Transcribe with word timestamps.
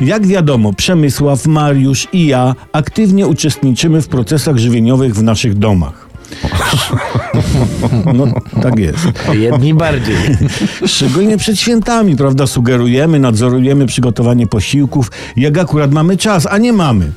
Jak 0.00 0.26
wiadomo, 0.26 0.72
Przemysław, 0.72 1.46
Mariusz 1.46 2.08
i 2.12 2.26
ja 2.26 2.54
aktywnie 2.72 3.26
uczestniczymy 3.26 4.02
w 4.02 4.08
procesach 4.08 4.56
żywieniowych 4.56 5.14
w 5.14 5.22
naszych 5.22 5.54
domach. 5.58 6.10
No, 8.14 8.26
tak 8.62 8.78
jest. 8.78 8.98
Jedni 9.32 9.74
bardziej. 9.74 10.16
Szczególnie 10.86 11.38
przed 11.38 11.58
świętami, 11.58 12.16
prawda? 12.16 12.46
Sugerujemy, 12.46 13.18
nadzorujemy 13.18 13.86
przygotowanie 13.86 14.46
posiłków, 14.46 15.10
jak 15.36 15.58
akurat 15.58 15.92
mamy 15.92 16.16
czas, 16.16 16.46
a 16.50 16.58
nie 16.58 16.72
mamy. 16.72 17.12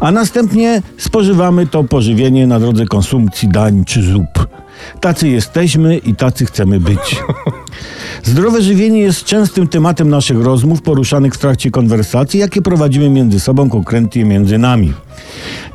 A 0.00 0.12
następnie 0.12 0.82
spożywamy 0.98 1.66
to 1.66 1.84
pożywienie 1.84 2.46
na 2.46 2.60
drodze 2.60 2.86
konsumpcji 2.86 3.48
dań 3.48 3.84
czy 3.84 4.02
zup. 4.02 4.48
Tacy 5.00 5.28
jesteśmy 5.28 5.98
i 5.98 6.14
tacy 6.14 6.46
chcemy 6.46 6.80
być. 6.80 7.16
Zdrowe 8.26 8.62
żywienie 8.62 9.00
jest 9.00 9.24
częstym 9.24 9.68
tematem 9.68 10.08
naszych 10.08 10.40
rozmów 10.40 10.82
poruszanych 10.82 11.34
w 11.34 11.38
trakcie 11.38 11.70
konwersacji, 11.70 12.40
jakie 12.40 12.62
prowadzimy 12.62 13.10
między 13.10 13.40
sobą, 13.40 13.70
konkretnie 13.70 14.24
między 14.24 14.58
nami. 14.58 14.92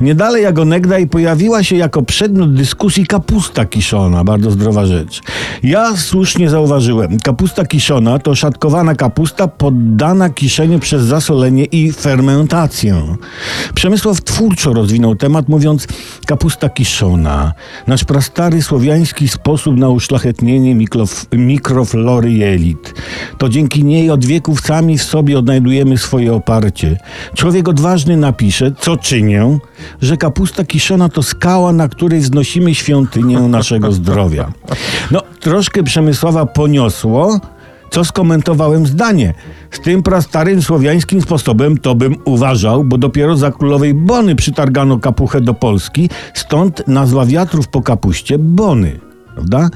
Nie 0.01 0.15
dalej 0.15 0.43
jak 0.43 0.59
onegdaj 0.59 1.07
pojawiła 1.07 1.63
się 1.63 1.75
jako 1.75 2.01
przedmiot 2.03 2.53
dyskusji 2.53 3.05
kapusta 3.05 3.65
kiszona, 3.65 4.23
bardzo 4.23 4.51
zdrowa 4.51 4.85
rzecz. 4.85 5.21
Ja 5.63 5.97
słusznie 5.97 6.49
zauważyłem, 6.49 7.19
kapusta 7.19 7.65
kiszona 7.65 8.19
to 8.19 8.35
szatkowana 8.35 8.95
kapusta 8.95 9.47
poddana 9.47 10.29
kiszeniu 10.29 10.79
przez 10.79 11.03
zasolenie 11.03 11.65
i 11.65 11.91
fermentację. 11.91 13.01
Przemysław 13.75 14.21
twórczo 14.21 14.73
rozwinął 14.73 15.15
temat 15.15 15.49
mówiąc 15.49 15.87
kapusta 16.25 16.69
kiszona, 16.69 17.53
nasz 17.87 18.03
prastary 18.03 18.61
słowiański 18.61 19.27
sposób 19.27 19.77
na 19.77 19.89
uszlachetnienie 19.89 20.75
mikrof- 20.75 21.37
mikroflory 21.37 22.31
jelit. 22.31 22.93
To 23.37 23.49
dzięki 23.49 23.83
niej 23.83 24.09
od 24.09 24.25
wieków 24.25 24.61
sami 24.61 24.97
w 24.97 25.03
sobie 25.03 25.39
odnajdujemy 25.39 25.97
swoje 25.97 26.33
oparcie. 26.33 26.97
Człowiek 27.35 27.69
odważny 27.69 28.17
napisze, 28.17 28.71
co 28.79 28.97
czynię, 28.97 29.59
że 30.01 30.17
kapusta 30.17 30.63
kiszona 30.63 31.09
to 31.09 31.23
skała, 31.23 31.73
na 31.73 31.87
której 31.87 32.19
wznosimy 32.19 32.75
świątynię 32.75 33.39
naszego 33.39 33.91
zdrowia. 33.91 34.51
No, 35.11 35.21
troszkę 35.39 35.83
Przemysława 35.83 36.45
poniosło, 36.45 37.39
co 37.91 38.05
skomentowałem 38.05 38.87
zdanie. 38.87 39.33
Z 39.71 39.79
tym 39.79 40.03
prastarym 40.03 40.61
słowiańskim 40.61 41.21
sposobem 41.21 41.77
to 41.77 41.95
bym 41.95 42.15
uważał, 42.25 42.83
bo 42.83 42.97
dopiero 42.97 43.37
za 43.37 43.51
królowej 43.51 43.93
Bony 43.93 44.35
przytargano 44.35 44.99
kapuchę 44.99 45.41
do 45.41 45.53
Polski, 45.53 46.09
stąd 46.33 46.87
nazwa 46.87 47.25
wiatrów 47.25 47.67
po 47.67 47.81
kapuście 47.81 48.37
Bony. 48.37 48.99
Prawda? 49.33 49.69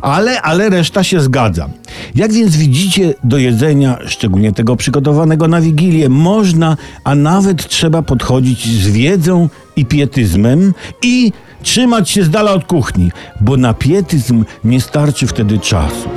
Ale, 0.00 0.42
ale 0.42 0.70
reszta 0.70 1.04
się 1.04 1.20
zgadza. 1.20 1.68
Jak 2.14 2.32
więc 2.32 2.56
widzicie, 2.56 3.14
do 3.24 3.38
jedzenia, 3.38 3.98
szczególnie 4.06 4.52
tego 4.52 4.76
przygotowanego 4.76 5.48
na 5.48 5.60
Wigilię, 5.60 6.08
można, 6.08 6.76
a 7.04 7.14
nawet 7.14 7.68
trzeba 7.68 8.02
podchodzić 8.02 8.82
z 8.82 8.88
wiedzą 8.88 9.48
i 9.76 9.86
pietyzmem 9.86 10.74
i 11.02 11.32
trzymać 11.62 12.10
się 12.10 12.24
z 12.24 12.30
dala 12.30 12.52
od 12.52 12.64
kuchni, 12.64 13.10
bo 13.40 13.56
na 13.56 13.74
pietyzm 13.74 14.44
nie 14.64 14.80
starczy 14.80 15.26
wtedy 15.26 15.58
czasu. 15.58 16.08